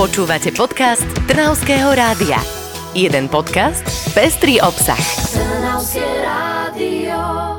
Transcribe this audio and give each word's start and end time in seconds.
Počúvate 0.00 0.48
podcast 0.56 1.04
Trnavského 1.28 1.92
rádia. 1.92 2.40
Jeden 2.96 3.28
podcast, 3.28 3.84
pestrý 4.16 4.56
obsah. 4.56 4.96
Trnavské 5.28 6.24
rádio. 6.24 7.16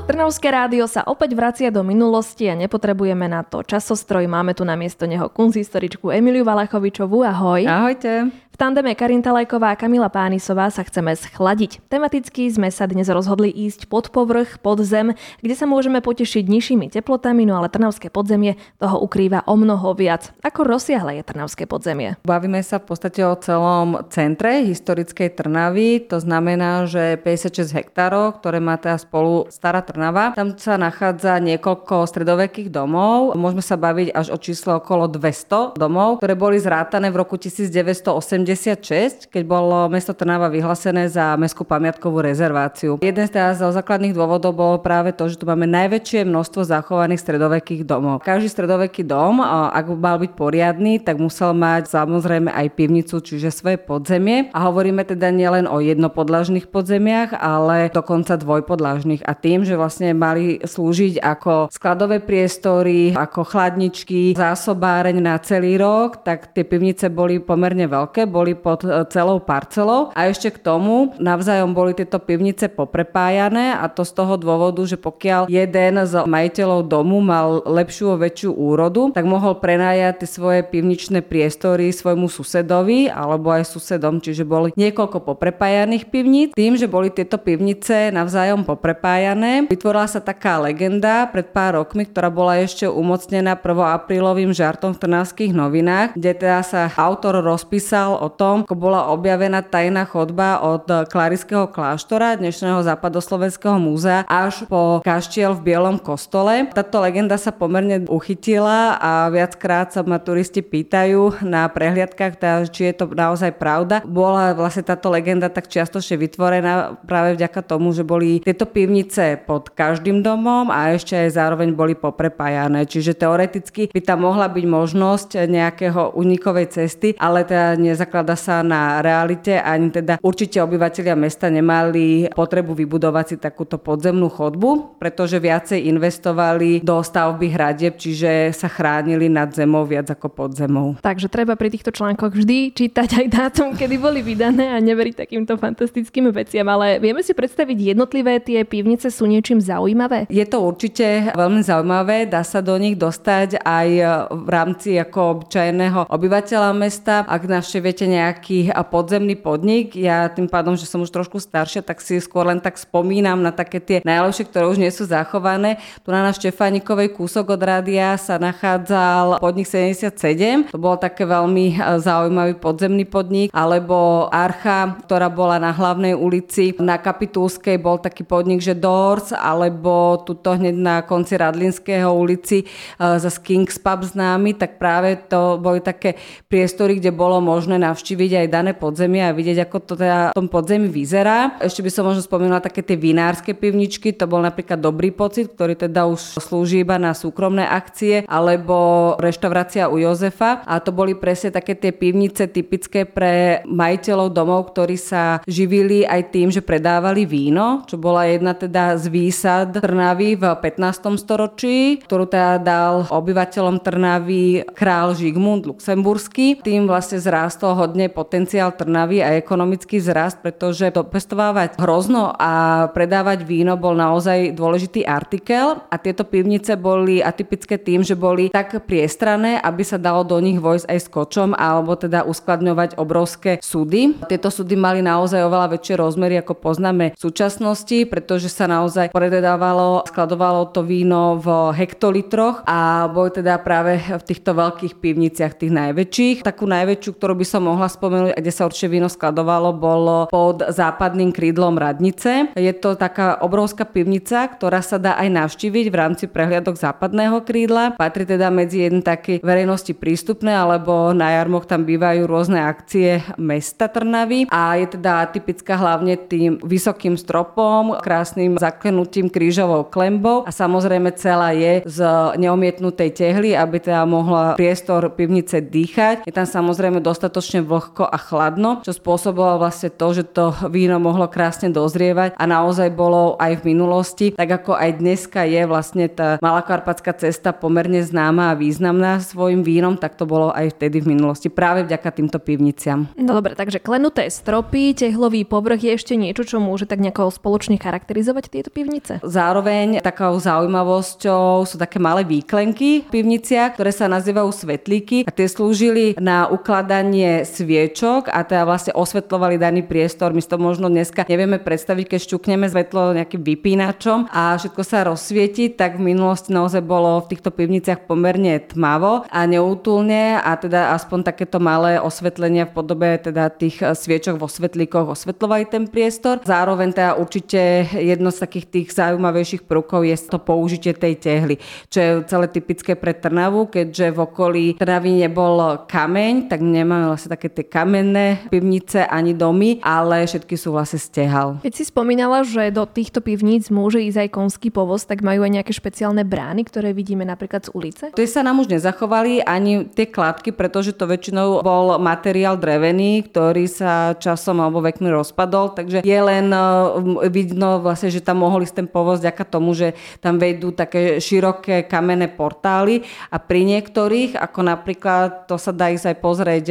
Trnavské 0.09 0.49
rádio 0.49 0.89
sa 0.89 1.05
opäť 1.05 1.37
vracia 1.37 1.69
do 1.69 1.85
minulosti 1.85 2.49
a 2.49 2.57
nepotrebujeme 2.57 3.29
na 3.29 3.45
to 3.45 3.61
časostroj. 3.61 4.25
Máme 4.25 4.57
tu 4.57 4.65
na 4.65 4.73
miesto 4.73 5.05
neho 5.05 5.29
kunzhistoričku 5.29 6.09
Emiliu 6.09 6.41
Valachovičovú. 6.41 7.21
Ahoj. 7.21 7.61
Ahojte 7.69 8.33
tandeme 8.61 8.93
Karin 8.93 9.25
Talajková 9.25 9.73
a 9.73 9.79
Kamila 9.79 10.05
Pánisová 10.05 10.69
sa 10.69 10.85
chceme 10.85 11.17
schladiť. 11.17 11.81
Tematicky 11.89 12.45
sme 12.45 12.69
sa 12.69 12.85
dnes 12.85 13.09
rozhodli 13.09 13.49
ísť 13.49 13.89
pod 13.89 14.13
povrch, 14.13 14.61
pod 14.61 14.85
zem, 14.85 15.17
kde 15.41 15.57
sa 15.57 15.65
môžeme 15.65 15.97
potešiť 15.97 16.45
nižšími 16.45 16.93
teplotami, 16.93 17.49
no 17.49 17.57
ale 17.57 17.73
Trnavské 17.73 18.13
podzemie 18.13 18.61
toho 18.77 19.01
ukrýva 19.01 19.41
o 19.49 19.57
mnoho 19.57 19.97
viac. 19.97 20.29
Ako 20.45 20.61
rozsiahle 20.69 21.17
je 21.17 21.23
Trnavské 21.25 21.65
podzemie? 21.65 22.21
Bavíme 22.21 22.61
sa 22.61 22.77
v 22.77 22.93
podstate 22.93 23.25
o 23.25 23.33
celom 23.33 24.05
centre 24.13 24.61
historickej 24.61 25.33
Trnavy, 25.41 26.05
to 26.05 26.21
znamená, 26.21 26.85
že 26.85 27.17
56 27.17 27.65
hektárov, 27.65 28.37
ktoré 28.45 28.61
má 28.61 28.77
teda 28.77 29.01
spolu 29.01 29.49
Stará 29.49 29.81
Trnava. 29.81 30.37
Tam 30.37 30.53
sa 30.53 30.77
nachádza 30.77 31.41
niekoľko 31.41 32.05
stredovekých 32.05 32.69
domov. 32.69 33.33
Môžeme 33.33 33.65
sa 33.65 33.73
baviť 33.73 34.13
až 34.13 34.29
o 34.29 34.37
číslo 34.37 34.77
okolo 34.77 35.09
200 35.09 35.81
domov, 35.81 36.21
ktoré 36.21 36.37
boli 36.37 36.61
zrátané 36.61 37.09
v 37.09 37.25
roku 37.25 37.41
1980 37.41 38.50
1986, 38.53 39.31
keď 39.31 39.43
bolo 39.47 39.87
mesto 39.87 40.11
Trnava 40.11 40.51
vyhlásené 40.51 41.07
za 41.07 41.37
mestskú 41.37 41.63
pamiatkovú 41.63 42.19
rezerváciu. 42.25 42.97
Jeden 42.99 43.25
z 43.29 43.31
zo 43.55 43.71
základných 43.71 44.11
dôvodov 44.17 44.57
bolo 44.57 44.81
práve 44.81 45.13
to, 45.13 45.29
že 45.29 45.37
tu 45.37 45.45
máme 45.45 45.69
najväčšie 45.69 46.27
množstvo 46.27 46.67
zachovaných 46.67 47.21
stredovekých 47.21 47.85
domov. 47.87 48.25
Každý 48.25 48.49
stredoveký 48.51 49.07
dom, 49.07 49.39
ak 49.45 49.85
mal 49.95 50.17
byť 50.19 50.31
poriadny, 50.35 50.99
tak 50.99 51.21
musel 51.21 51.53
mať 51.53 51.87
samozrejme 51.93 52.49
aj 52.51 52.67
pivnicu, 52.73 53.21
čiže 53.21 53.53
svoje 53.53 53.77
podzemie. 53.77 54.49
A 54.51 54.67
hovoríme 54.67 55.05
teda 55.05 55.29
nielen 55.29 55.69
o 55.69 55.77
jednopodlažných 55.79 56.67
podzemiach, 56.73 57.37
ale 57.37 57.93
dokonca 57.93 58.35
dvojpodlažných. 58.41 59.23
A 59.23 59.37
tým, 59.37 59.63
že 59.63 59.77
vlastne 59.77 60.17
mali 60.17 60.57
slúžiť 60.59 61.21
ako 61.21 61.69
skladové 61.69 62.17
priestory, 62.19 63.13
ako 63.13 63.45
chladničky, 63.45 64.33
zásobáreň 64.33 65.21
na 65.21 65.37
celý 65.37 65.77
rok, 65.77 66.25
tak 66.25 66.51
tie 66.57 66.65
pivnice 66.65 67.13
boli 67.13 67.37
pomerne 67.37 67.85
veľké, 67.85 68.25
boli 68.25 68.40
boli 68.41 68.57
pod 68.57 68.81
e, 68.81 69.05
celou 69.13 69.37
parcelou 69.37 70.09
a 70.17 70.25
ešte 70.25 70.49
k 70.49 70.57
tomu 70.57 71.13
navzájom 71.21 71.77
boli 71.77 71.93
tieto 71.93 72.17
pivnice 72.17 72.73
poprepájané 72.73 73.77
a 73.77 73.85
to 73.85 74.01
z 74.01 74.17
toho 74.17 74.33
dôvodu, 74.41 74.81
že 74.81 74.97
pokiaľ 74.97 75.45
jeden 75.45 75.93
z 76.01 76.13
majiteľov 76.25 76.89
domu 76.89 77.21
mal 77.21 77.61
lepšiu 77.61 78.17
a 78.17 78.17
väčšiu 78.17 78.57
úrodu, 78.57 79.13
tak 79.13 79.29
mohol 79.29 79.61
prenajať 79.61 80.25
tie 80.25 80.29
svoje 80.41 80.61
pivničné 80.65 81.21
priestory 81.21 81.93
svojmu 81.93 82.25
susedovi 82.25 83.13
alebo 83.13 83.53
aj 83.53 83.69
susedom, 83.69 84.17
čiže 84.17 84.41
boli 84.41 84.73
niekoľko 84.73 85.21
poprepájaných 85.21 86.09
pivníc. 86.09 86.57
Tým, 86.57 86.81
že 86.81 86.89
boli 86.89 87.13
tieto 87.13 87.37
pivnice 87.37 88.09
navzájom 88.09 88.65
poprepájané, 88.65 89.69
vytvorila 89.69 90.09
sa 90.09 90.17
taká 90.17 90.57
legenda 90.57 91.29
pred 91.29 91.45
pár 91.53 91.77
rokmi, 91.77 92.09
ktorá 92.09 92.33
bola 92.33 92.57
ešte 92.57 92.89
umocnená 92.89 93.53
1. 93.53 94.01
aprílovým 94.01 94.49
žartom 94.49 94.97
v 94.97 95.01
Trnavských 95.05 95.53
novinách, 95.53 96.17
kde 96.17 96.31
teda 96.33 96.65
sa 96.65 96.89
autor 96.97 97.43
rozpísal 97.43 98.20
o 98.21 98.29
tom, 98.29 98.61
ako 98.69 98.77
bola 98.77 99.09
objavená 99.09 99.65
tajná 99.65 100.05
chodba 100.05 100.61
od 100.61 100.85
Klarického 101.09 101.65
kláštora, 101.65 102.37
dnešného 102.37 102.85
západoslovenského 102.85 103.81
múzea, 103.81 104.29
až 104.29 104.69
po 104.69 105.01
kaštiel 105.01 105.57
v 105.57 105.73
Bielom 105.73 105.97
kostole. 105.97 106.69
Táto 106.69 107.01
legenda 107.01 107.41
sa 107.41 107.49
pomerne 107.49 108.05
uchytila 108.05 109.01
a 109.01 109.33
viackrát 109.33 109.89
sa 109.89 110.05
ma 110.05 110.21
turisti 110.21 110.61
pýtajú 110.61 111.41
na 111.41 111.65
prehliadkách, 111.65 112.37
teda, 112.37 112.69
či 112.69 112.93
je 112.93 113.01
to 113.01 113.09
naozaj 113.09 113.57
pravda. 113.57 114.05
Bola 114.05 114.53
vlastne 114.53 114.85
táto 114.85 115.09
legenda 115.09 115.49
tak 115.49 115.65
čiastočne 115.65 116.21
vytvorená 116.21 117.01
práve 117.09 117.33
vďaka 117.33 117.65
tomu, 117.65 117.89
že 117.89 118.05
boli 118.05 118.45
tieto 118.45 118.69
pivnice 118.69 119.41
pod 119.41 119.73
každým 119.73 120.21
domom 120.21 120.69
a 120.69 120.93
ešte 120.93 121.17
aj 121.17 121.33
zároveň 121.33 121.73
boli 121.73 121.97
poprepájané. 121.97 122.85
Čiže 122.85 123.17
teoreticky 123.17 123.89
by 123.89 124.01
tam 124.05 124.29
mohla 124.29 124.45
byť 124.45 124.65
možnosť 124.69 125.29
nejakého 125.49 126.13
unikovej 126.13 126.69
cesty, 126.69 127.17
ale 127.17 127.41
teda 127.41 127.73
nezak 127.81 128.10
nezaklada 128.11 128.35
sa 128.35 128.59
na 128.59 128.99
realite, 128.99 129.55
ani 129.55 129.87
teda 129.87 130.19
určite 130.19 130.59
obyvateľia 130.59 131.15
mesta 131.15 131.47
nemali 131.47 132.27
potrebu 132.35 132.75
vybudovať 132.75 133.25
si 133.31 133.35
takúto 133.39 133.79
podzemnú 133.79 134.27
chodbu, 134.27 134.99
pretože 134.99 135.39
viacej 135.39 135.87
investovali 135.87 136.83
do 136.83 136.99
stavby 136.99 137.47
hradieb, 137.55 137.95
čiže 137.95 138.51
sa 138.51 138.67
chránili 138.67 139.31
nad 139.31 139.47
zemou 139.55 139.87
viac 139.87 140.11
ako 140.11 140.27
pod 140.27 140.51
zemou. 140.59 140.99
Takže 140.99 141.31
treba 141.31 141.55
pri 141.55 141.71
týchto 141.71 141.95
článkoch 141.95 142.35
vždy 142.35 142.75
čítať 142.75 143.23
aj 143.23 143.27
dátum, 143.31 143.69
kedy 143.79 143.95
boli 143.95 144.19
vydané 144.19 144.75
a 144.75 144.77
neveriť 144.83 145.23
takýmto 145.23 145.55
fantastickým 145.55 146.27
veciam, 146.35 146.67
ale 146.67 146.99
vieme 146.99 147.23
si 147.23 147.31
predstaviť 147.31 147.95
jednotlivé 147.95 148.43
tie 148.43 148.67
pivnice 148.67 149.07
sú 149.07 149.23
niečím 149.23 149.63
zaujímavé? 149.63 150.27
Je 150.27 150.43
to 150.43 150.59
určite 150.59 151.31
veľmi 151.31 151.63
zaujímavé, 151.63 152.27
dá 152.27 152.43
sa 152.43 152.59
do 152.59 152.75
nich 152.75 152.99
dostať 152.99 153.63
aj 153.63 153.87
v 154.35 154.47
rámci 154.51 154.99
ako 154.99 155.39
obyčajného 155.39 156.11
obyvateľa 156.11 156.71
mesta. 156.75 157.23
Ak 157.23 157.47
navštevujete 157.47 158.00
máte 158.01 158.17
nejaký 158.17 158.59
podzemný 158.89 159.37
podnik, 159.37 159.93
ja 159.93 160.25
tým 160.25 160.49
pádom, 160.49 160.73
že 160.73 160.89
som 160.89 161.05
už 161.05 161.13
trošku 161.13 161.37
staršia, 161.37 161.85
tak 161.85 162.01
si 162.01 162.17
skôr 162.17 162.49
len 162.49 162.57
tak 162.57 162.81
spomínam 162.81 163.37
na 163.45 163.53
také 163.53 163.77
tie 163.77 164.01
najlepšie, 164.01 164.49
ktoré 164.49 164.65
už 164.65 164.81
nie 164.81 164.89
sú 164.89 165.05
zachované. 165.05 165.77
Tu 166.01 166.09
na 166.09 166.25
na 166.25 166.33
Štefánikovej 166.33 167.13
kúsok 167.13 167.53
od 167.53 167.61
rádia 167.61 168.17
sa 168.17 168.41
nachádzal 168.41 169.37
podnik 169.37 169.69
77, 169.69 170.73
to 170.73 170.81
bol 170.81 170.97
také 170.97 171.29
veľmi 171.29 171.77
zaujímavý 172.01 172.57
podzemný 172.57 173.05
podnik, 173.05 173.53
alebo 173.53 174.25
Archa, 174.33 174.97
ktorá 175.05 175.29
bola 175.29 175.61
na 175.61 175.69
hlavnej 175.69 176.17
ulici, 176.17 176.73
na 176.81 176.97
Kapitulskej. 176.97 177.77
Bol 177.77 178.01
taký 178.01 178.25
podnik, 178.25 178.65
že 178.65 178.73
Doors, 178.73 179.29
alebo 179.29 180.17
tuto 180.25 180.57
hneď 180.57 180.73
na 180.73 180.95
konci 181.05 181.37
Radlinského 181.37 182.09
ulici 182.09 182.65
za 182.97 183.29
Kings 183.29 183.77
Pub 183.77 184.01
známy, 184.01 184.57
tak 184.57 184.81
práve 184.81 185.21
to 185.29 185.61
boli 185.61 185.85
také 185.85 186.17
priestory, 186.49 186.97
kde 186.97 187.13
bolo 187.13 187.37
možné 187.37 187.77
na 187.77 187.90
navštíviť 187.91 188.31
aj 188.41 188.47
dané 188.47 188.71
podzemie 188.71 189.21
a 189.21 189.35
vidieť, 189.35 189.67
ako 189.67 189.77
to 189.83 189.93
teda 189.99 190.31
v 190.31 190.37
tom 190.39 190.47
podzemí 190.47 190.87
vyzerá. 190.87 191.59
Ešte 191.59 191.83
by 191.83 191.91
som 191.91 192.07
možno 192.07 192.23
spomínala 192.23 192.63
také 192.63 192.79
tie 192.81 192.95
vinárske 192.95 193.51
pivničky, 193.51 194.15
to 194.15 194.25
bol 194.25 194.39
napríklad 194.39 194.79
dobrý 194.79 195.11
pocit, 195.11 195.51
ktorý 195.51 195.75
teda 195.75 196.07
už 196.07 196.39
slúži 196.39 196.87
iba 196.87 196.95
na 196.95 197.11
súkromné 197.11 197.67
akcie, 197.67 198.23
alebo 198.25 199.13
reštaurácia 199.19 199.91
u 199.91 199.99
Jozefa 199.99 200.63
a 200.63 200.79
to 200.79 200.95
boli 200.95 201.13
presne 201.13 201.51
také 201.51 201.75
tie 201.75 201.91
pivnice 201.91 202.47
typické 202.47 203.03
pre 203.03 203.61
majiteľov 203.67 204.31
domov, 204.31 204.71
ktorí 204.71 204.95
sa 204.95 205.43
živili 205.45 206.07
aj 206.07 206.31
tým, 206.31 206.47
že 206.49 206.63
predávali 206.63 207.27
víno, 207.27 207.83
čo 207.85 207.99
bola 207.99 208.25
jedna 208.29 208.55
teda 208.55 208.95
z 208.95 209.05
výsad 209.11 209.81
Trnavy 209.81 210.39
v 210.39 210.43
15. 210.55 211.19
storočí, 211.19 211.99
ktorú 212.05 212.29
teda 212.29 212.61
dal 212.61 213.05
obyvateľom 213.09 213.83
Trnavy 213.83 214.63
král 214.71 215.17
Žigmund 215.17 215.67
Luxemburský. 215.67 216.61
Tým 216.61 216.87
vlastne 216.87 217.19
zrástol 217.19 217.75
hodne 217.81 218.13
potenciál 218.13 218.69
Trnavy 218.77 219.25
a 219.25 219.33
ekonomický 219.41 219.97
zrast, 219.97 220.45
pretože 220.45 220.93
dopestovávať 220.93 221.81
hrozno 221.81 222.29
a 222.37 222.85
predávať 222.93 223.41
víno 223.41 223.73
bol 223.81 223.97
naozaj 223.97 224.53
dôležitý 224.53 225.01
artikel 225.01 225.81
a 225.89 225.95
tieto 225.97 226.21
pivnice 226.21 226.77
boli 226.77 227.25
atypické 227.25 227.81
tým, 227.81 228.05
že 228.05 228.13
boli 228.13 228.53
tak 228.53 228.85
priestrané, 228.85 229.57
aby 229.57 229.81
sa 229.81 229.97
dalo 229.97 230.21
do 230.21 230.37
nich 230.37 230.61
vojsť 230.61 230.85
aj 230.85 230.99
s 231.01 231.07
kočom 231.09 231.49
alebo 231.57 231.97
teda 231.97 232.21
uskladňovať 232.29 233.01
obrovské 233.01 233.57
súdy. 233.57 234.13
Tieto 234.29 234.53
súdy 234.53 234.77
mali 234.77 235.01
naozaj 235.01 235.41
oveľa 235.41 235.73
väčšie 235.79 235.95
rozmery, 235.97 236.37
ako 236.37 236.53
poznáme 236.61 237.17
v 237.17 237.19
súčasnosti, 237.19 238.05
pretože 238.05 238.51
sa 238.51 238.69
naozaj 238.69 239.09
predávalo, 239.09 240.05
skladovalo 240.05 240.69
to 240.69 240.85
víno 240.85 241.41
v 241.41 241.73
hektolitroch 241.73 242.61
a 242.67 243.07
boli 243.09 243.31
teda 243.31 243.57
práve 243.63 243.97
v 243.97 244.23
týchto 244.27 244.53
veľkých 244.53 244.99
pivniciach, 244.99 245.57
tých 245.57 245.73
najväčších. 245.73 246.37
Takú 246.43 246.67
najväčšiu, 246.67 247.11
ktorú 247.15 247.33
by 247.39 247.45
som 247.47 247.63
mohla 247.71 247.87
spomenúť, 247.87 248.35
kde 248.35 248.51
sa 248.51 248.67
určite 248.67 248.91
víno 248.91 249.07
skladovalo, 249.07 249.71
bolo 249.71 250.27
pod 250.27 250.59
západným 250.67 251.31
krídlom 251.31 251.79
Radnice. 251.79 252.51
Je 252.59 252.73
to 252.75 252.99
taká 252.99 253.39
obrovská 253.39 253.87
pivnica, 253.87 254.51
ktorá 254.51 254.83
sa 254.83 254.99
dá 254.99 255.15
aj 255.15 255.31
navštíviť 255.31 255.85
v 255.87 255.95
rámci 255.95 256.25
prehliadok 256.27 256.75
západného 256.75 257.39
krídla. 257.47 257.95
Patrí 257.95 258.27
teda 258.27 258.51
medzi 258.51 258.83
jedné 258.83 258.99
také 258.99 259.39
verejnosti 259.39 259.95
prístupné, 259.95 260.51
alebo 260.51 261.15
na 261.15 261.31
jarmoch 261.39 261.63
tam 261.63 261.87
bývajú 261.87 262.27
rôzne 262.27 262.59
akcie 262.59 263.23
mesta 263.39 263.87
Trnavy 263.87 264.51
a 264.51 264.75
je 264.75 264.99
teda 264.99 265.31
typická 265.31 265.79
hlavne 265.79 266.19
tým 266.19 266.59
vysokým 266.59 267.15
stropom, 267.15 268.01
krásnym 268.03 268.59
zaklenutím 268.59 269.31
krížovou 269.31 269.87
klembou 269.87 270.43
a 270.43 270.51
samozrejme 270.51 271.13
celá 271.15 271.55
je 271.55 271.85
z 271.87 271.99
neomietnutej 272.35 273.13
tehly, 273.13 273.55
aby 273.55 273.77
teda 273.79 274.03
mohla 274.03 274.57
priestor 274.57 275.13
pivnice 275.13 275.61
dýchať. 275.61 276.25
Je 276.25 276.33
tam 276.33 276.49
samozrejme 276.49 276.99
dostatočne 276.99 277.60
strašne 277.61 277.69
vlhko 277.69 278.03
a 278.09 278.17
chladno, 278.17 278.81
čo 278.81 278.91
spôsobilo 278.95 279.61
vlastne 279.61 279.93
to, 279.93 280.07
že 280.13 280.23
to 280.33 280.53
víno 280.73 280.97
mohlo 280.97 281.29
krásne 281.29 281.69
dozrievať 281.69 282.33
a 282.35 282.43
naozaj 282.49 282.89
bolo 282.93 283.37
aj 283.37 283.61
v 283.61 283.73
minulosti, 283.75 284.27
tak 284.33 284.49
ako 284.49 284.73
aj 284.73 284.97
dneska 284.97 285.45
je 285.45 285.61
vlastne 285.69 286.09
tá 286.09 286.41
Malakarpatská 286.41 287.13
cesta 287.13 287.53
pomerne 287.53 288.01
známa 288.01 288.51
a 288.51 288.57
významná 288.57 289.21
svojim 289.21 289.61
vínom, 289.61 289.95
tak 289.95 290.17
to 290.17 290.25
bolo 290.25 290.49
aj 290.51 290.73
vtedy 290.77 291.05
v 291.05 291.13
minulosti 291.13 291.53
práve 291.53 291.85
vďaka 291.85 292.09
týmto 292.11 292.37
pivniciam. 292.41 293.07
No 293.15 293.37
dobre, 293.37 293.53
takže 293.53 293.83
klenuté 293.83 294.27
stropy, 294.31 294.97
tehlový 294.97 295.45
povrch 295.45 295.85
je 295.85 295.91
ešte 295.93 296.13
niečo, 296.17 296.47
čo 296.47 296.57
môže 296.57 296.89
tak 296.89 297.03
nejako 297.03 297.29
spoločne 297.29 297.77
charakterizovať 297.77 298.49
tieto 298.49 298.69
pivnice? 298.73 299.21
Zároveň 299.21 300.01
takou 300.01 300.33
zaujímavosťou 300.39 301.67
sú 301.67 301.75
také 301.77 302.01
malé 302.01 302.25
výklenky 302.25 303.05
v 303.05 303.09
pivniciach, 303.11 303.77
ktoré 303.77 303.91
sa 303.93 304.09
nazývajú 304.09 304.49
svetlíky 304.49 305.17
a 305.27 305.31
tie 305.31 305.45
slúžili 305.45 306.17
na 306.17 306.47
ukladanie 306.47 307.43
sviečok 307.51 308.31
a 308.31 308.47
teda 308.47 308.63
vlastne 308.63 308.95
osvetľovali 308.95 309.59
daný 309.59 309.83
priestor. 309.83 310.31
My 310.31 310.39
to 310.39 310.55
možno 310.55 310.87
dneska 310.87 311.27
nevieme 311.27 311.59
predstaviť, 311.59 312.15
keď 312.15 312.19
šťukneme 312.23 312.65
svetlo 312.71 313.11
nejakým 313.11 313.43
vypínačom 313.43 314.31
a 314.31 314.55
všetko 314.55 314.81
sa 314.87 315.03
rozsvieti, 315.03 315.67
tak 315.75 315.99
v 315.99 316.15
minulosti 316.15 316.55
naozaj 316.55 316.79
bolo 316.79 317.19
v 317.21 317.35
týchto 317.35 317.51
pivniciach 317.51 318.07
pomerne 318.07 318.63
tmavo 318.63 319.27
a 319.27 319.39
neútulne 319.43 320.39
a 320.39 320.55
teda 320.55 320.95
aspoň 320.95 321.27
takéto 321.27 321.59
malé 321.59 321.99
osvetlenia 321.99 322.69
v 322.69 322.75
podobe 322.75 323.09
teda 323.19 323.51
tých 323.51 323.83
sviečok 323.83 324.39
vo 324.39 324.47
svetlíkoch 324.47 325.11
osvetľovali 325.11 325.67
ten 325.67 325.83
priestor. 325.91 326.39
Zároveň 326.47 326.95
teda 326.95 327.19
určite 327.19 327.91
jedno 327.97 328.31
z 328.31 328.47
takých 328.47 328.65
tých 328.69 328.87
zaujímavejších 328.95 329.67
prvkov 329.67 330.07
je 330.07 330.15
to 330.29 330.39
použitie 330.39 330.93
tej 330.93 331.17
tehly, 331.17 331.55
čo 331.89 331.97
je 331.99 332.11
celé 332.29 332.45
typické 332.47 332.93
pre 332.93 333.11
Trnavu, 333.17 333.67
keďže 333.67 334.13
v 334.13 334.19
okolí 334.21 334.65
Trnavy 334.77 335.25
nebol 335.25 335.83
kameň, 335.89 336.47
tak 336.47 336.61
nemáme 336.61 337.09
vlastne 337.09 337.30
také 337.31 337.47
tie 337.47 337.63
kamenné 337.63 338.51
pivnice 338.51 339.07
ani 339.07 339.31
domy, 339.31 339.79
ale 339.79 340.27
všetky 340.27 340.59
sú 340.59 340.75
vlastne 340.75 340.99
stehal. 340.99 341.63
Keď 341.63 341.73
si 341.73 341.83
spomínala, 341.87 342.43
že 342.43 342.67
do 342.75 342.83
týchto 342.83 343.23
pivníc 343.23 343.71
môže 343.71 344.03
ísť 344.03 344.27
aj 344.27 344.29
konský 344.35 344.67
povoz, 344.67 345.07
tak 345.07 345.23
majú 345.23 345.47
aj 345.47 345.51
nejaké 345.61 345.71
špeciálne 345.71 346.27
brány, 346.27 346.67
ktoré 346.67 346.91
vidíme 346.91 347.23
napríklad 347.23 347.67
z 347.67 347.69
ulice? 347.71 348.03
Tie 348.11 348.27
sa 348.27 348.43
nám 348.43 348.59
už 348.59 348.67
nezachovali 348.67 349.39
ani 349.47 349.87
tie 349.87 350.11
kladky, 350.11 350.51
pretože 350.51 350.91
to 350.91 351.07
väčšinou 351.07 351.63
bol 351.63 351.95
materiál 351.95 352.59
drevený, 352.59 353.31
ktorý 353.31 353.65
sa 353.71 354.11
časom 354.19 354.59
alebo 354.59 354.83
vekmi 354.83 355.07
rozpadol, 355.07 355.71
takže 355.71 356.03
je 356.03 356.19
len 356.19 356.51
uh, 356.51 356.99
vidno 357.31 357.79
vlastne, 357.79 358.11
že 358.11 358.19
tam 358.19 358.43
mohol 358.43 358.67
ísť 358.67 358.83
ten 358.83 358.87
povoz 358.91 359.23
vďaka 359.23 359.43
tomu, 359.47 359.71
že 359.71 359.95
tam 360.19 360.35
vejdú 360.41 360.75
také 360.75 361.21
široké 361.23 361.87
kamenné 361.87 362.27
portály 362.27 363.05
a 363.29 363.37
pri 363.39 363.63
niektorých, 363.63 364.35
ako 364.35 364.59
napríklad, 364.65 365.47
to 365.47 365.55
sa 365.55 365.71
dá 365.71 365.93
ísť 365.93 366.11
aj 366.11 366.17
pozrieť 366.19 366.65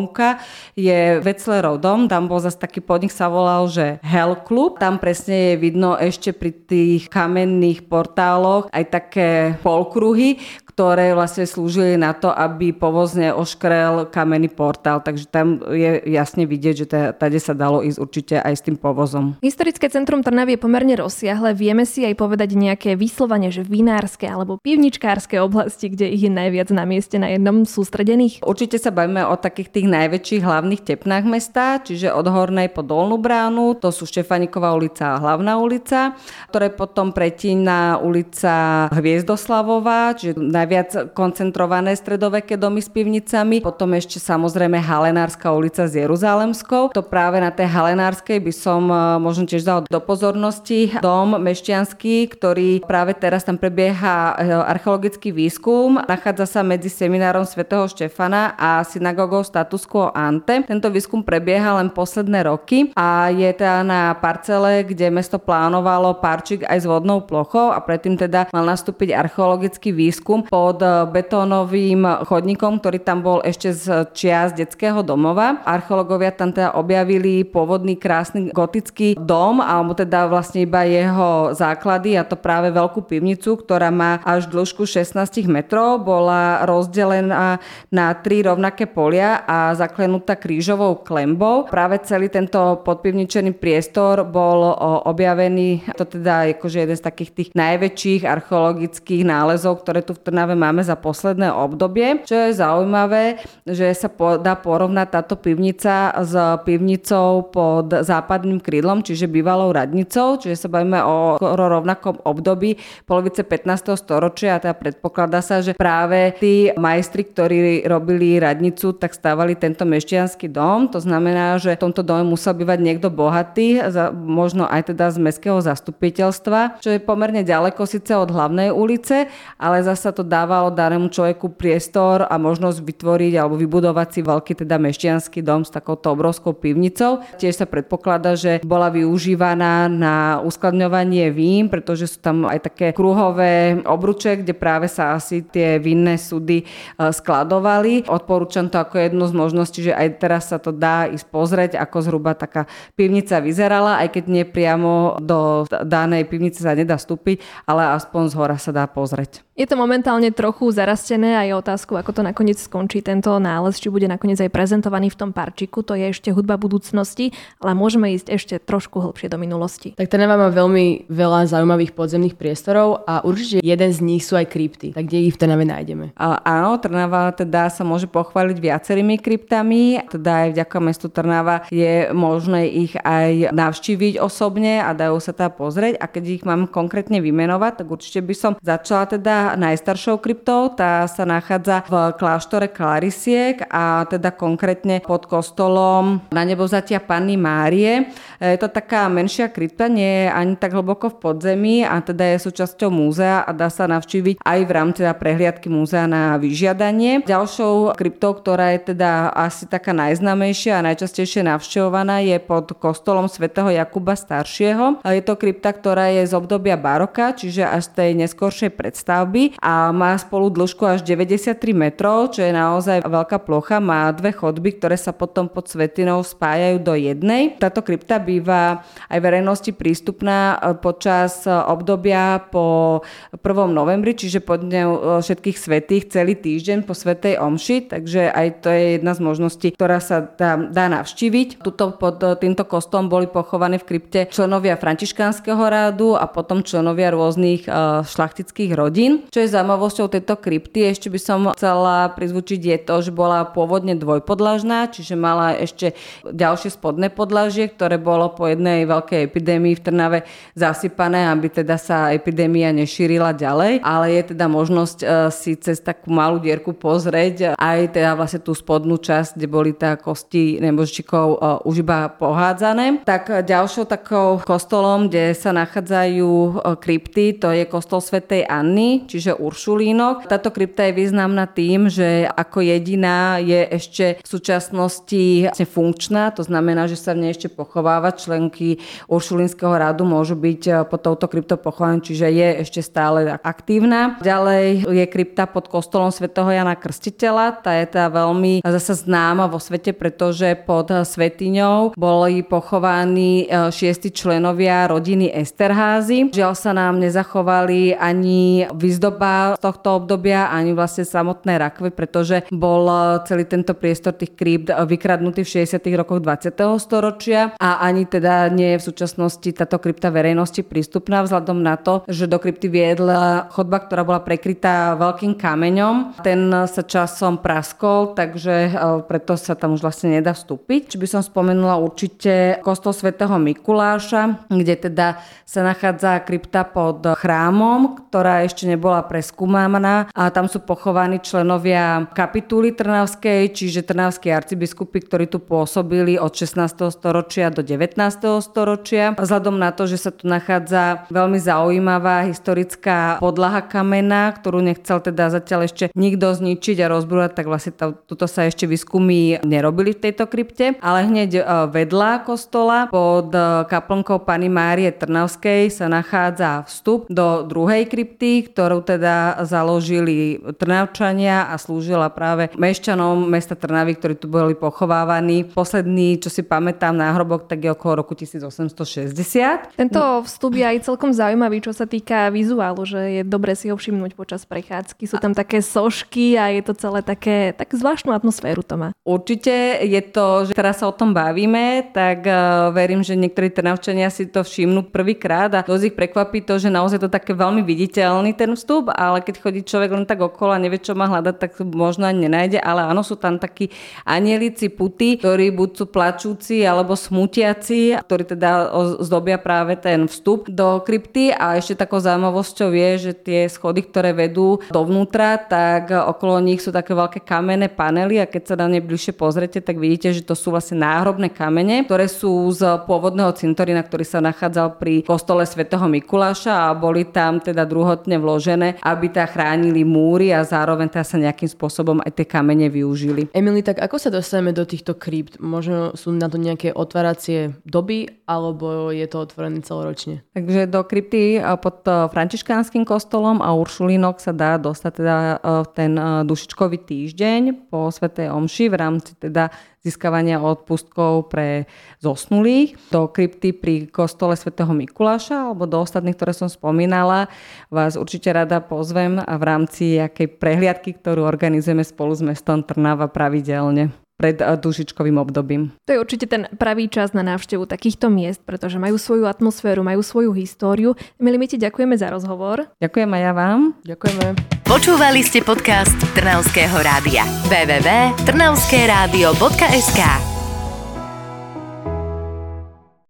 zvonka, 0.00 0.40
je 0.72 1.20
Veclerov 1.20 1.76
dom, 1.84 2.08
tam 2.08 2.24
bol 2.24 2.40
zase 2.40 2.56
taký 2.56 2.80
podnik, 2.80 3.12
sa 3.12 3.28
volal, 3.28 3.68
že 3.68 4.00
Hell 4.00 4.40
Club, 4.48 4.80
tam 4.80 4.96
presne 4.96 5.52
je 5.52 5.54
vidno 5.60 6.00
ešte 6.00 6.32
pri 6.32 6.56
tých 6.64 7.12
kamenných 7.12 7.84
portáloch 7.84 8.72
aj 8.72 8.84
také 8.88 9.30
polkruhy, 9.60 10.40
ktoré 10.70 11.12
vlastne 11.18 11.50
slúžili 11.50 11.98
na 11.98 12.14
to, 12.14 12.30
aby 12.30 12.70
povozne 12.70 13.34
oškrel 13.34 14.06
kamenný 14.14 14.46
portál. 14.46 15.02
Takže 15.02 15.26
tam 15.26 15.58
je 15.66 15.98
jasne 16.06 16.46
vidieť, 16.46 16.74
že 16.74 16.86
tady 17.18 17.38
sa 17.42 17.58
dalo 17.58 17.82
ísť 17.82 17.98
určite 17.98 18.36
aj 18.38 18.54
s 18.54 18.62
tým 18.62 18.78
povozom. 18.78 19.34
Historické 19.42 19.90
centrum 19.90 20.22
Trnavy 20.22 20.54
je 20.54 20.62
pomerne 20.62 20.94
rozsiahle. 20.94 21.58
Vieme 21.58 21.82
si 21.82 22.06
aj 22.06 22.14
povedať 22.14 22.54
nejaké 22.54 22.94
vyslovanie, 22.94 23.50
že 23.50 23.66
vinárske 23.66 24.30
alebo 24.30 24.62
pivničkárske 24.62 25.42
oblasti, 25.42 25.90
kde 25.90 26.06
ich 26.06 26.22
je 26.22 26.30
najviac 26.30 26.70
na 26.70 26.86
mieste 26.86 27.18
na 27.18 27.34
jednom 27.34 27.66
sústredených? 27.66 28.46
Určite 28.46 28.78
sa 28.78 28.94
bavíme 28.94 29.26
o 29.26 29.34
takých 29.34 29.74
tých 29.74 29.88
najväčších 29.90 30.42
hlavných 30.46 30.82
tepnách 30.86 31.24
mesta, 31.26 31.82
čiže 31.82 32.14
od 32.14 32.30
Hornej 32.30 32.70
po 32.70 32.86
Dolnú 32.86 33.18
bránu, 33.18 33.74
to 33.80 33.90
sú 33.90 34.06
Štefaniková 34.06 34.70
ulica 34.76 35.16
a 35.16 35.20
Hlavná 35.20 35.58
ulica, 35.58 36.14
ktoré 36.52 36.70
potom 36.70 37.10
pretína 37.10 37.98
ulica 37.98 38.86
Hviezdoslavová, 38.92 40.14
čiže 40.14 40.36
najviac 40.60 41.16
koncentrované 41.16 41.96
stredoveké 41.96 42.60
domy 42.60 42.84
s 42.84 42.92
pivnicami. 42.92 43.64
Potom 43.64 43.96
ešte 43.96 44.20
samozrejme 44.20 44.76
Halenárska 44.76 45.48
ulica 45.56 45.88
s 45.88 45.96
Jeruzalemskou. 45.96 46.92
To 46.92 47.00
práve 47.00 47.40
na 47.40 47.48
tej 47.48 47.72
Halenárskej 47.72 48.44
by 48.44 48.52
som 48.52 48.92
e, 48.92 48.96
možno 49.16 49.48
tiež 49.48 49.64
dal 49.64 49.80
do 49.88 50.00
pozornosti 50.04 50.92
dom 51.00 51.40
mešťanský, 51.40 52.28
ktorý 52.36 52.84
práve 52.84 53.16
teraz 53.16 53.48
tam 53.48 53.56
prebieha 53.56 54.36
e, 54.36 54.52
archeologický 54.52 55.32
výskum. 55.32 56.04
Nachádza 56.04 56.44
sa 56.44 56.60
medzi 56.60 56.92
seminárom 56.92 57.48
svätého 57.48 57.88
Štefana 57.88 58.52
a 58.60 58.84
synagogou 58.84 59.40
status 59.40 59.88
quo 59.88 60.12
ante. 60.12 60.60
Tento 60.68 60.92
výskum 60.92 61.24
prebieha 61.24 61.80
len 61.80 61.88
posledné 61.88 62.44
roky 62.44 62.92
a 62.98 63.32
je 63.32 63.48
teda 63.56 63.80
na 63.86 64.12
parcele, 64.18 64.84
kde 64.84 65.08
mesto 65.08 65.40
plánovalo 65.40 66.20
parčik 66.20 66.66
aj 66.68 66.84
s 66.84 66.86
vodnou 66.86 67.24
plochou 67.24 67.72
a 67.72 67.78
predtým 67.80 68.20
teda 68.20 68.52
mal 68.52 68.66
nastúpiť 68.66 69.14
archeologický 69.16 69.94
výskum 69.94 70.49
pod 70.50 70.82
eh, 70.82 71.06
betónovým 71.08 72.26
chodníkom, 72.26 72.82
ktorý 72.82 72.98
tam 73.00 73.22
bol 73.22 73.38
ešte 73.46 73.70
z 73.72 74.10
čias 74.12 74.52
detského 74.52 75.00
domova. 75.00 75.62
Archeológovia 75.62 76.34
tam 76.34 76.50
teda 76.50 76.74
objavili 76.74 77.46
pôvodný 77.46 77.94
krásny 77.94 78.50
gotický 78.50 79.14
dom, 79.14 79.62
alebo 79.62 79.94
teda 79.94 80.26
vlastne 80.26 80.66
iba 80.66 80.82
jeho 80.82 81.54
základy 81.54 82.18
a 82.18 82.26
to 82.26 82.34
práve 82.34 82.74
veľkú 82.74 83.06
pivnicu, 83.06 83.56
ktorá 83.62 83.94
má 83.94 84.18
až 84.26 84.50
dĺžku 84.50 84.84
16 84.84 85.46
metrov, 85.46 86.02
bola 86.02 86.66
rozdelená 86.66 87.62
na 87.94 88.06
tri 88.18 88.42
rovnaké 88.42 88.90
polia 88.90 89.46
a 89.46 89.70
zaklenutá 89.78 90.34
krížovou 90.34 90.98
klembou. 91.06 91.70
Práve 91.70 92.02
celý 92.02 92.26
tento 92.26 92.82
podpivničený 92.82 93.54
priestor 93.54 94.26
bol 94.26 94.74
objavený, 95.06 95.94
to 95.94 96.02
teda 96.02 96.50
akože 96.58 96.82
jeden 96.82 96.98
z 96.98 97.04
takých 97.06 97.30
tých 97.30 97.50
najväčších 97.54 98.22
archeologických 98.26 99.22
nálezov, 99.22 99.84
ktoré 99.84 100.02
tu 100.02 100.16
v 100.16 100.22
Trnave 100.24 100.39
máme 100.48 100.84
za 100.84 100.96
posledné 100.96 101.52
obdobie. 101.52 102.22
Čo 102.24 102.48
je 102.48 102.56
zaujímavé, 102.56 103.40
že 103.66 103.88
sa 103.96 104.08
dá 104.38 104.54
porovnať 104.56 105.08
táto 105.10 105.34
pivnica 105.40 106.12
s 106.20 106.34
pivnicou 106.62 107.48
pod 107.48 107.90
západným 107.90 108.60
krídlom, 108.60 109.02
čiže 109.02 109.26
bývalou 109.26 109.72
radnicou, 109.72 110.36
čiže 110.38 110.66
sa 110.66 110.68
bavíme 110.68 111.00
o 111.02 111.40
rovnakom 111.40 112.22
období 112.22 112.76
polovice 113.08 113.42
15. 113.42 113.96
storočia 113.96 114.56
a 114.56 114.62
teda 114.62 114.76
predpokladá 114.76 115.40
sa, 115.40 115.64
že 115.64 115.74
práve 115.74 116.36
tí 116.38 116.70
majstri, 116.76 117.26
ktorí 117.26 117.88
robili 117.88 118.36
radnicu, 118.38 118.92
tak 118.94 119.16
stávali 119.16 119.56
tento 119.56 119.82
mešťanský 119.88 120.52
dom. 120.52 120.92
To 120.92 121.00
znamená, 121.00 121.56
že 121.58 121.74
v 121.74 121.82
tomto 121.88 122.04
dome 122.04 122.28
musel 122.28 122.54
bývať 122.54 122.78
niekto 122.78 123.08
bohatý, 123.08 123.80
možno 124.12 124.68
aj 124.68 124.92
teda 124.92 125.10
z 125.10 125.18
mestského 125.18 125.58
zastupiteľstva, 125.58 126.82
čo 126.84 126.94
je 126.94 127.00
pomerne 127.02 127.42
ďaleko 127.42 127.82
síce 127.88 128.14
od 128.14 128.30
hlavnej 128.30 128.70
ulice, 128.70 129.26
ale 129.56 129.82
zasa 129.82 130.12
to 130.14 130.22
dávalo 130.30 130.70
danému 130.70 131.10
človeku 131.10 131.58
priestor 131.58 132.22
a 132.30 132.38
možnosť 132.38 132.78
vytvoriť 132.86 133.34
alebo 133.34 133.58
vybudovať 133.58 134.08
si 134.14 134.20
veľký 134.22 134.62
teda 134.62 134.78
mešťanský 134.78 135.42
dom 135.42 135.66
s 135.66 135.74
takouto 135.74 136.14
obrovskou 136.14 136.54
pivnicou. 136.54 137.26
Tiež 137.42 137.58
sa 137.58 137.66
predpokladá, 137.66 138.38
že 138.38 138.62
bola 138.62 138.94
využívaná 138.94 139.90
na 139.90 140.38
uskladňovanie 140.46 141.34
vín, 141.34 141.66
pretože 141.66 142.06
sú 142.06 142.22
tam 142.22 142.46
aj 142.46 142.70
také 142.70 142.94
kruhové 142.94 143.82
obruče, 143.82 144.46
kde 144.46 144.54
práve 144.54 144.86
sa 144.86 145.18
asi 145.18 145.42
tie 145.42 145.80
vinné 145.80 146.14
súdy 146.20 146.62
e, 146.62 146.64
skladovali. 147.00 148.06
Odporúčam 148.06 148.70
to 148.70 148.78
ako 148.78 149.00
jednu 149.00 149.24
z 149.26 149.34
možností, 149.34 149.80
že 149.90 149.96
aj 149.96 150.08
teraz 150.20 150.52
sa 150.52 150.60
to 150.60 150.70
dá 150.70 151.08
ísť 151.08 151.26
pozrieť, 151.32 151.72
ako 151.80 151.96
zhruba 152.04 152.36
taká 152.36 152.68
pivnica 152.94 153.40
vyzerala, 153.40 154.04
aj 154.04 154.20
keď 154.20 154.24
nie 154.28 154.44
priamo 154.44 155.16
do 155.18 155.64
danej 155.88 156.28
pivnice 156.28 156.60
sa 156.60 156.76
nedá 156.76 157.00
vstúpiť, 157.00 157.40
ale 157.64 157.96
aspoň 157.96 158.22
z 158.28 158.34
hora 158.36 158.56
sa 158.60 158.70
dá 158.70 158.84
pozrieť. 158.84 159.40
Je 159.56 159.68
to 159.68 159.76
momentálne 159.76 160.19
trochu 160.28 160.68
zarastené 160.68 161.40
a 161.40 161.48
je 161.48 161.56
otázku, 161.56 161.96
ako 161.96 162.12
to 162.12 162.20
nakoniec 162.20 162.60
skončí 162.60 163.00
tento 163.00 163.32
nález, 163.40 163.80
či 163.80 163.88
bude 163.88 164.04
nakoniec 164.04 164.36
aj 164.44 164.52
prezentovaný 164.52 165.08
v 165.08 165.16
tom 165.16 165.30
parčiku. 165.32 165.80
To 165.88 165.96
je 165.96 166.12
ešte 166.12 166.28
hudba 166.28 166.60
budúcnosti, 166.60 167.32
ale 167.64 167.72
môžeme 167.72 168.12
ísť 168.12 168.28
ešte 168.28 168.54
trošku 168.60 169.00
hlbšie 169.00 169.32
do 169.32 169.40
minulosti. 169.40 169.96
Tak 169.96 170.12
Trnava 170.12 170.36
má 170.36 170.48
veľmi 170.52 171.08
veľa 171.08 171.48
zaujímavých 171.48 171.96
podzemných 171.96 172.36
priestorov 172.36 173.08
a 173.08 173.24
určite 173.24 173.64
jeden 173.64 173.90
z 173.94 174.00
nich 174.04 174.26
sú 174.26 174.36
aj 174.36 174.52
krypty. 174.52 174.92
Tak 174.92 175.08
kde 175.08 175.30
ich 175.30 175.34
v 175.34 175.40
Trnave 175.40 175.64
nájdeme? 175.64 176.12
A, 176.18 176.42
áno, 176.44 176.76
Trnava 176.76 177.32
teda 177.32 177.70
sa 177.70 177.86
môže 177.86 178.10
pochváliť 178.10 178.58
viacerými 178.58 179.16
kryptami, 179.22 180.02
teda 180.10 180.44
aj 180.44 180.48
vďaka 180.58 180.76
mestu 180.82 181.06
Trnava 181.06 181.64
je 181.70 182.10
možné 182.10 182.66
ich 182.66 182.98
aj 182.98 183.54
navštíviť 183.54 184.18
osobne 184.18 184.82
a 184.82 184.90
dajú 184.90 185.22
sa 185.22 185.30
teda 185.30 185.54
pozrieť 185.54 185.94
a 186.02 186.10
keď 186.10 186.24
ich 186.26 186.42
mám 186.42 186.66
konkrétne 186.66 187.22
vymenovať, 187.22 187.84
tak 187.84 187.86
určite 187.86 188.20
by 188.26 188.34
som 188.34 188.52
začala 188.58 189.06
teda 189.06 189.54
najstaršou 189.54 190.09
najstaršou 190.10 190.18
kryptou. 190.18 190.62
Tá 190.74 191.06
sa 191.06 191.22
nachádza 191.22 191.86
v 191.86 191.94
kláštore 192.18 192.68
Klarisiek 192.74 193.62
a 193.70 194.02
teda 194.10 194.34
konkrétne 194.34 194.98
pod 195.06 195.30
kostolom 195.30 196.18
na 196.34 196.42
nebozatia 196.42 196.98
Panny 196.98 197.38
Márie. 197.38 198.10
Je 198.42 198.58
to 198.58 198.66
taká 198.66 199.06
menšia 199.06 199.46
krypta, 199.52 199.86
nie 199.86 200.26
je 200.26 200.28
ani 200.32 200.58
tak 200.58 200.74
hlboko 200.74 201.14
v 201.14 201.16
podzemí 201.22 201.76
a 201.86 202.02
teda 202.02 202.34
je 202.34 202.50
súčasťou 202.50 202.90
múzea 202.90 203.46
a 203.46 203.50
dá 203.54 203.70
sa 203.70 203.86
navštíviť 203.86 204.42
aj 204.42 204.58
v 204.66 204.70
rámci 204.70 204.98
teda 205.00 205.14
prehliadky 205.14 205.70
múzea 205.70 206.10
na 206.10 206.34
vyžiadanie. 206.40 207.22
Ďalšou 207.22 207.94
kryptou, 207.94 208.34
ktorá 208.34 208.74
je 208.74 208.90
teda 208.94 209.30
asi 209.30 209.70
taká 209.70 209.94
najznámejšia 209.94 210.82
a 210.82 210.86
najčastejšie 210.90 211.46
navštevovaná 211.46 212.26
je 212.26 212.36
pod 212.42 212.74
kostolom 212.76 213.30
svätého 213.30 213.70
Jakuba 213.70 214.18
staršieho. 214.18 215.04
Je 215.06 215.22
to 215.22 215.38
krypta, 215.38 215.70
ktorá 215.70 216.10
je 216.10 216.26
z 216.26 216.32
obdobia 216.34 216.74
baroka, 216.74 217.32
čiže 217.36 217.62
až 217.62 217.92
tej 217.92 218.18
neskoršej 218.18 218.72
predstavby 218.74 219.60
a 219.60 219.92
má 220.00 220.16
spolu 220.16 220.48
dĺžku 220.48 220.80
až 220.88 221.04
93 221.04 221.60
metrov, 221.76 222.32
čo 222.32 222.40
je 222.40 222.56
naozaj 222.56 223.04
veľká 223.04 223.44
plocha. 223.44 223.84
Má 223.84 224.08
dve 224.16 224.32
chodby, 224.32 224.80
ktoré 224.80 224.96
sa 224.96 225.12
potom 225.12 225.44
pod 225.44 225.68
svetinou 225.68 226.24
spájajú 226.24 226.80
do 226.80 226.96
jednej. 226.96 227.60
Táto 227.60 227.84
krypta 227.84 228.16
býva 228.16 228.80
aj 229.12 229.18
verejnosti 229.20 229.68
prístupná 229.76 230.56
e, 230.56 230.80
počas 230.80 231.44
e, 231.44 231.52
obdobia 231.52 232.40
po 232.48 233.04
1. 233.36 233.44
novembri, 233.68 234.16
čiže 234.16 234.40
pod 234.40 234.64
dňou 234.64 234.88
e, 234.88 235.00
všetkých 235.20 235.56
svetých 235.60 236.08
celý 236.08 236.32
týždeň 236.40 236.88
po 236.88 236.96
Svetej 236.96 237.36
Omši, 237.36 237.92
takže 237.92 238.32
aj 238.32 238.64
to 238.64 238.72
je 238.72 238.82
jedna 238.96 239.12
z 239.12 239.20
možností, 239.20 239.68
ktorá 239.76 240.00
sa 240.00 240.24
dá, 240.24 240.56
dá 240.56 240.88
navštíviť. 240.88 241.60
Tuto 241.60 241.92
pod 241.92 242.24
týmto 242.40 242.64
kostom 242.64 243.12
boli 243.12 243.28
pochovaní 243.28 243.76
v 243.76 243.84
krypte 243.84 244.24
členovia 244.32 244.80
františkánskeho 244.80 245.60
rádu 245.60 246.16
a 246.16 246.24
potom 246.24 246.64
členovia 246.64 247.12
rôznych 247.12 247.66
šlachtických 248.06 248.72
rodín. 248.72 249.26
Čo 249.28 249.42
je 249.42 249.52
zaujímavosťou 249.90 250.06
tejto 250.06 250.34
krypty, 250.38 250.86
ešte 250.86 251.10
by 251.10 251.18
som 251.18 251.40
chcela 251.58 252.14
prizvučiť 252.14 252.60
je 252.62 252.78
to, 252.78 252.96
že 253.02 253.10
bola 253.10 253.42
pôvodne 253.42 253.98
dvojpodlažná, 253.98 254.86
čiže 254.86 255.18
mala 255.18 255.58
ešte 255.58 255.98
ďalšie 256.22 256.78
spodné 256.78 257.10
podlažie, 257.10 257.66
ktoré 257.66 257.98
bolo 257.98 258.30
po 258.30 258.46
jednej 258.46 258.86
veľkej 258.86 259.26
epidémii 259.26 259.74
v 259.74 259.82
Trnave 259.82 260.18
zasypané, 260.54 261.26
aby 261.26 261.50
teda 261.50 261.74
sa 261.74 262.14
epidémia 262.14 262.70
nešírila 262.70 263.34
ďalej, 263.34 263.82
ale 263.82 264.06
je 264.14 264.22
teda 264.30 264.46
možnosť 264.46 264.98
e, 265.02 265.06
si 265.34 265.58
cez 265.58 265.82
takú 265.82 266.14
malú 266.14 266.38
dierku 266.38 266.70
pozrieť 266.70 267.58
aj 267.58 267.78
teda 267.90 268.14
vlastne 268.14 268.46
tú 268.46 268.54
spodnú 268.54 268.94
časť, 269.02 269.34
kde 269.34 269.46
boli 269.50 269.74
tá 269.74 269.98
kosti 269.98 270.62
nebožčíkov 270.62 271.26
e, 271.26 271.36
už 271.66 271.82
iba 271.82 272.06
pohádzané. 272.14 273.02
Tak 273.02 273.42
ďalšou 273.42 273.90
takou 273.90 274.38
kostolom, 274.38 275.10
kde 275.10 275.34
sa 275.34 275.50
nachádzajú 275.50 276.30
e, 276.30 276.50
krypty, 276.78 277.34
to 277.34 277.50
je 277.50 277.66
kostol 277.66 277.98
svätej 277.98 278.46
Anny, 278.46 279.10
čiže 279.10 279.40
Uršulínok. 279.70 280.26
Táto 280.26 280.50
krypta 280.50 280.90
je 280.90 280.98
významná 280.98 281.46
tým, 281.46 281.86
že 281.86 282.26
ako 282.26 282.58
jediná 282.58 283.38
je 283.38 283.70
ešte 283.70 284.18
v 284.18 284.26
súčasnosti 284.26 285.46
vlastne 285.46 285.68
funkčná, 285.70 286.34
to 286.34 286.42
znamená, 286.42 286.90
že 286.90 286.98
sa 286.98 287.14
v 287.14 287.22
nej 287.22 287.30
ešte 287.30 287.46
pochováva 287.46 288.10
členky 288.10 288.82
Uršulinského 289.06 289.70
radu 289.70 290.02
môžu 290.02 290.34
byť 290.34 290.62
e, 290.66 290.72
pod 290.90 291.06
touto 291.06 291.30
kryptou 291.30 291.54
pochované, 291.54 292.02
čiže 292.02 292.26
je 292.34 292.48
ešte 292.66 292.80
stále 292.82 293.38
aktívna. 293.46 294.18
Ďalej 294.18 294.90
je 294.90 295.04
krypta 295.06 295.46
pod 295.46 295.70
kostolom 295.70 296.10
svätého 296.10 296.50
Jana 296.50 296.74
Krstiteľa, 296.74 297.62
tá 297.62 297.78
je 297.78 297.86
tá 297.86 298.10
veľmi 298.10 298.66
zase 298.66 299.06
známa 299.06 299.46
vo 299.46 299.62
svete, 299.62 299.94
pretože 299.94 300.58
pod 300.66 300.90
svetiňou 300.90 301.94
boli 301.94 302.42
pochovaní 302.42 303.46
e, 303.46 303.70
šiesti 303.70 304.10
členovia 304.10 304.90
rodiny 304.90 305.30
Esterházy. 305.30 306.34
Žiaľ 306.34 306.54
sa 306.58 306.74
nám 306.74 306.98
nezachovali 306.98 307.94
ani 307.94 308.66
výzdoba 308.74 309.59
tohto 309.60 310.00
obdobia, 310.00 310.48
ani 310.48 310.72
vlastne 310.72 311.04
samotné 311.04 311.60
rakve, 311.60 311.92
pretože 311.92 312.48
bol 312.48 312.88
e, 312.88 313.22
celý 313.28 313.44
tento 313.44 313.76
priestor 313.76 314.16
tých 314.16 314.32
krypt 314.32 314.72
vykradnutý 314.72 315.44
v 315.44 315.68
60. 315.68 315.84
rokoch 315.94 316.24
20. 316.24 316.56
storočia 316.80 317.52
a 317.60 317.84
ani 317.84 318.08
teda 318.08 318.48
nie 318.48 318.74
je 318.74 318.80
v 318.80 318.86
súčasnosti 318.88 319.50
táto 319.52 319.76
krypta 319.76 320.08
verejnosti 320.08 320.64
prístupná 320.64 321.22
vzhľadom 321.22 321.60
na 321.60 321.76
to, 321.76 322.02
že 322.08 322.24
do 322.24 322.40
krypty 322.40 322.72
viedla 322.72 323.52
chodba, 323.52 323.84
ktorá 323.84 324.02
bola 324.02 324.20
prekrytá 324.24 324.96
veľkým 324.96 325.36
kameňom. 325.36 326.24
Ten 326.24 326.48
sa 326.64 326.82
časom 326.82 327.38
praskol, 327.38 328.16
takže 328.16 328.54
e, 328.66 328.70
preto 329.04 329.36
sa 329.36 329.52
tam 329.52 329.76
už 329.76 329.84
vlastne 329.84 330.16
nedá 330.16 330.32
vstúpiť. 330.32 330.94
Či 330.94 330.96
by 330.96 331.06
som 331.06 331.22
spomenula 331.22 331.76
určite 331.76 332.58
kostol 332.64 332.96
svätého 332.96 333.36
Mikuláša, 333.36 334.48
kde 334.48 334.74
teda 334.88 335.20
sa 335.44 335.60
nachádza 335.66 336.22
krypta 336.24 336.62
pod 336.62 337.02
chrámom, 337.02 338.06
ktorá 338.08 338.46
ešte 338.46 338.64
nebola 338.70 339.02
preskúmaná 339.02 339.49
a 339.50 340.30
tam 340.30 340.46
sú 340.46 340.62
pochovaní 340.62 341.18
členovia 341.18 342.06
kapituly 342.14 342.70
Trnavskej, 342.70 343.50
čiže 343.50 343.82
Trnavskí 343.82 344.30
arcibiskupy, 344.30 345.02
ktorí 345.02 345.26
tu 345.26 345.42
pôsobili 345.42 346.16
od 346.16 346.30
16. 346.30 346.90
storočia 346.94 347.50
do 347.50 347.66
19. 347.66 347.98
storočia. 348.44 349.18
Vzhľadom 349.18 349.58
na 349.58 349.74
to, 349.74 349.90
že 349.90 349.98
sa 349.98 350.10
tu 350.14 350.30
nachádza 350.30 351.06
veľmi 351.10 351.38
zaujímavá 351.40 352.28
historická 352.28 353.18
podlaha 353.18 353.64
kamena, 353.64 354.30
ktorú 354.32 354.62
nechcel 354.62 355.02
teda 355.02 355.32
zatiaľ 355.32 355.66
ešte 355.66 355.90
nikto 355.98 356.32
zničiť 356.32 356.76
a 356.84 356.90
rozbrúvať, 356.92 357.30
tak 357.34 357.46
vlastne 357.46 357.72
to, 357.74 357.96
tuto 358.06 358.26
sa 358.30 358.46
ešte 358.46 358.64
výskumy 358.70 359.42
nerobili 359.42 359.96
v 359.96 360.02
tejto 360.10 360.30
krypte, 360.30 360.78
ale 360.78 361.06
hneď 361.06 361.30
e, 361.38 361.42
vedľa 361.70 362.24
kostola 362.24 362.86
pod 362.88 363.32
e, 363.34 363.66
kaplnkou 363.66 364.22
Pany 364.22 364.48
Márie 364.52 364.92
Trnavskej 364.94 365.72
sa 365.72 365.90
nachádza 365.90 366.64
vstup 366.68 367.08
do 367.08 367.42
druhej 367.46 367.88
krypty, 367.88 368.46
ktorú 368.46 368.84
teda 368.84 369.39
založili 369.44 370.40
Trnavčania 370.56 371.50
a 371.50 371.54
slúžila 371.56 372.08
práve 372.12 372.52
mešťanom 372.56 373.28
mesta 373.28 373.54
Trnavy, 373.54 373.96
ktorí 373.96 374.14
tu 374.16 374.26
boli 374.26 374.54
pochovávaní. 374.54 375.48
Posledný, 375.50 376.20
čo 376.20 376.28
si 376.28 376.42
pamätám, 376.44 376.96
náhrobok, 376.96 377.46
tak 377.46 377.64
je 377.64 377.70
okolo 377.72 378.04
roku 378.04 378.12
1860. 378.16 379.76
Tento 379.76 380.00
vstup 380.26 380.52
je 380.56 380.64
aj 380.66 380.78
celkom 380.84 381.14
zaujímavý, 381.14 381.62
čo 381.62 381.72
sa 381.72 381.84
týka 381.84 382.28
vizuálu, 382.34 382.82
že 382.84 383.20
je 383.20 383.22
dobre 383.26 383.54
si 383.54 383.70
ho 383.70 383.76
všimnúť 383.78 384.18
počas 384.18 384.42
prechádzky. 384.48 385.06
Sú 385.06 385.16
tam 385.22 385.36
také 385.36 385.62
sošky 385.62 386.34
a 386.34 386.50
je 386.50 386.62
to 386.66 386.74
celé 386.74 387.00
také, 387.06 387.54
tak 387.54 387.70
zvláštnu 387.70 388.10
atmosféru 388.10 388.66
to 388.66 388.74
má. 388.74 388.88
Určite 389.06 389.84
je 389.86 390.00
to, 390.02 390.50
že 390.50 390.52
teraz 390.56 390.82
sa 390.82 390.90
o 390.90 390.94
tom 390.94 391.14
bavíme, 391.14 391.94
tak 391.94 392.26
uh, 392.26 392.74
verím, 392.74 393.06
že 393.06 393.14
niektorí 393.14 393.52
trnavčania 393.52 394.10
si 394.10 394.26
to 394.26 394.42
všimnú 394.42 394.90
prvýkrát 394.90 395.50
a 395.54 395.64
dosť 395.64 395.92
ich 395.92 395.96
prekvapí 395.96 396.42
to, 396.42 396.58
že 396.58 396.72
naozaj 396.72 396.98
to 397.02 397.08
také 397.12 397.36
veľmi 397.36 397.62
viditeľný 397.62 398.34
ten 398.34 398.50
vstup, 398.56 398.90
ale 398.90 399.22
keď 399.22 399.29
chodí 399.38 399.62
človek 399.62 399.94
len 399.94 400.06
tak 400.08 400.18
okolo 400.18 400.56
a 400.56 400.58
nevie, 400.58 400.82
čo 400.82 400.98
má 400.98 401.06
hľadať, 401.06 401.34
tak 401.38 401.50
možno 401.62 402.10
ani 402.10 402.26
nenájde, 402.26 402.58
ale 402.58 402.82
áno, 402.82 403.06
sú 403.06 403.14
tam 403.14 403.38
takí 403.38 403.70
anielici 404.02 404.66
puty, 404.66 405.22
ktorí 405.22 405.54
buď 405.54 405.70
sú 405.78 405.84
plačúci 405.86 406.66
alebo 406.66 406.98
smutiaci, 406.98 408.02
ktorí 408.02 408.24
teda 408.34 408.74
zdobia 409.04 409.38
práve 409.38 409.76
ten 409.78 410.08
vstup 410.10 410.50
do 410.50 410.80
krypty. 410.82 411.30
A 411.30 411.60
ešte 411.60 411.78
takou 411.78 412.00
zaujímavosťou 412.00 412.72
je, 412.72 412.90
že 412.98 413.12
tie 413.14 413.40
schody, 413.46 413.84
ktoré 413.84 414.16
vedú 414.16 414.58
dovnútra, 414.72 415.36
tak 415.36 415.92
okolo 415.92 416.40
nich 416.40 416.64
sú 416.64 416.72
také 416.72 416.96
veľké 416.96 417.20
kamenné 417.22 417.68
panely 417.68 418.18
a 418.18 418.26
keď 418.26 418.42
sa 418.48 418.54
na 418.56 418.66
ne 418.66 418.80
bližšie 418.80 419.12
pozrete, 419.12 419.60
tak 419.60 419.76
vidíte, 419.76 420.16
že 420.16 420.24
to 420.24 420.32
sú 420.32 420.48
vlastne 420.50 420.80
náhrobné 420.80 421.28
kamene, 421.28 421.84
ktoré 421.84 422.08
sú 422.08 422.48
z 422.54 422.80
pôvodného 422.88 423.36
cintorína, 423.36 423.84
ktorý 423.84 424.04
sa 424.08 424.24
nachádzal 424.24 424.80
pri 424.80 425.04
kostole 425.04 425.44
svätého 425.44 425.84
Mikuláša 425.84 426.70
a 426.70 426.76
boli 426.76 427.04
tam 427.04 427.42
teda 427.42 427.66
druhotne 427.68 428.16
vložené, 428.16 428.80
aby 428.80 429.12
tá 429.12 429.19
chránili 429.26 429.84
múry 429.84 430.30
a 430.30 430.44
zároveň 430.44 430.92
teda 430.92 431.04
sa 431.04 431.16
nejakým 431.16 431.48
spôsobom 431.48 431.98
aj 432.04 432.12
tie 432.16 432.26
kamene 432.28 432.68
využili. 432.68 433.32
Emily, 433.32 433.64
tak 433.64 433.80
ako 433.80 433.96
sa 433.96 434.10
dostaneme 434.12 434.52
do 434.52 434.64
týchto 434.64 434.96
krypt? 434.96 435.40
Možno 435.40 435.96
sú 435.96 436.12
na 436.14 436.28
to 436.28 436.36
nejaké 436.36 436.70
otváracie 436.76 437.56
doby, 437.64 438.22
alebo 438.28 438.94
je 438.94 439.06
to 439.10 439.24
otvorené 439.24 439.60
celoročne? 439.64 440.22
Takže 440.36 440.70
do 440.70 440.80
krypty 440.86 441.40
eh, 441.40 441.44
pod 441.58 441.82
eh, 441.88 442.06
františkánskym 442.12 442.86
kostolom 442.86 443.42
a 443.42 443.52
Uršulínok 443.56 444.22
sa 444.22 444.30
dá 444.30 444.60
dostať 444.60 444.92
teda 444.94 445.16
eh, 445.16 445.64
ten 445.74 445.92
dušičkový 446.24 446.78
týždeň 446.84 447.70
po 447.72 447.90
Svetej 447.90 448.30
Omši 448.30 448.64
v 448.70 448.76
rámci 448.76 449.12
teda 449.18 449.50
získavania 449.84 450.40
odpustkov 450.40 451.32
pre 451.32 451.68
zosnulých. 452.00 452.76
Do 452.92 453.08
krypty 453.08 453.52
pri 453.52 453.88
kostole 453.88 454.36
svätého 454.36 454.72
Mikuláša 454.72 455.52
alebo 455.52 455.64
do 455.68 455.80
ostatných, 455.80 456.16
ktoré 456.16 456.32
som 456.36 456.48
spomínala, 456.48 457.28
vás 457.72 457.96
určite 457.96 458.32
rada 458.32 458.60
pozvem 458.60 459.20
a 459.20 459.34
v 459.36 459.44
rámci 459.44 460.00
jakej 460.00 460.40
prehliadky, 460.40 460.96
ktorú 460.96 461.24
organizujeme 461.24 461.84
spolu 461.84 462.12
s 462.16 462.22
mestom 462.24 462.64
Trnava 462.64 463.08
pravidelne 463.08 463.99
pred 464.20 464.36
dušičkovým 464.36 465.16
obdobím. 465.16 465.72
To 465.88 465.96
je 465.96 466.02
určite 466.04 466.28
ten 466.28 466.44
pravý 466.60 466.92
čas 466.92 467.16
na 467.16 467.24
návštevu 467.24 467.64
takýchto 467.64 468.12
miest, 468.12 468.44
pretože 468.44 468.76
majú 468.76 469.00
svoju 469.00 469.24
atmosféru, 469.24 469.80
majú 469.80 470.04
svoju 470.04 470.36
históriu. 470.36 470.92
Milí, 471.16 471.40
my 471.40 471.48
ti 471.48 471.56
ďakujeme 471.56 471.96
za 471.96 472.12
rozhovor. 472.12 472.68
Ďakujem 472.84 473.08
aj 473.08 473.22
ja 473.24 473.32
vám. 473.32 473.72
Ďakujeme. 473.88 474.36
Počúvali 474.68 475.24
ste 475.24 475.40
podcast 475.40 475.96
Trnavského 476.12 476.76
rádia. 476.84 477.24
www.trnavskeradio.sk 477.48 480.29